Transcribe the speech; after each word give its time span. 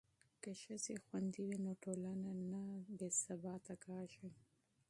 که 0.41 0.51
ښځې 0.61 0.95
خوندي 1.05 1.41
وي 1.45 1.57
نو 1.65 1.71
ټولنه 1.83 2.29
نه 2.51 2.61
بې 2.97 3.09
ثباته 3.23 3.73
کیږي. 3.85 4.27